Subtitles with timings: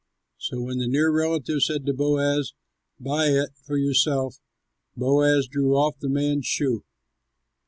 [0.39, 2.55] So when the near relative said to Boaz,
[2.99, 4.39] "Buy it for yourself,"
[4.97, 6.83] Boaz drew off the man's shoe.